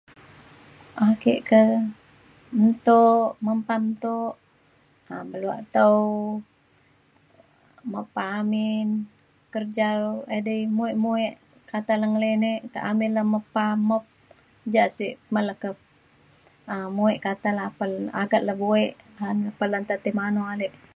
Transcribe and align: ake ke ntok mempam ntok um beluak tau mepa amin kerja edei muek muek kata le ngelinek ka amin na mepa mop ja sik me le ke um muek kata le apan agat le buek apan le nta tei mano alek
ake 1.07 1.33
ke 1.49 1.61
ntok 2.65 3.25
mempam 3.45 3.83
ntok 3.93 4.33
um 5.13 5.25
beluak 5.31 5.61
tau 5.75 5.99
mepa 7.91 8.23
amin 8.41 8.87
kerja 9.53 9.87
edei 10.37 10.63
muek 10.77 10.95
muek 11.03 11.33
kata 11.71 11.93
le 12.01 12.05
ngelinek 12.11 12.59
ka 12.73 12.79
amin 12.89 13.11
na 13.15 13.23
mepa 13.33 13.65
mop 13.89 14.03
ja 14.73 14.85
sik 14.97 15.13
me 15.33 15.39
le 15.47 15.53
ke 15.61 15.69
um 16.73 16.87
muek 16.97 17.17
kata 17.27 17.49
le 17.57 17.61
apan 17.69 17.91
agat 18.23 18.43
le 18.47 18.53
buek 18.61 18.91
apan 19.53 19.69
le 19.71 19.77
nta 19.83 19.95
tei 20.03 20.15
mano 20.19 20.41
alek 20.53 20.73